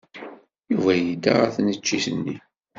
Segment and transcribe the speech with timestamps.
[0.71, 2.37] Yuba yedda seg tneččit-nni.